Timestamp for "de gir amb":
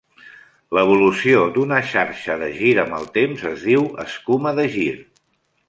2.45-2.97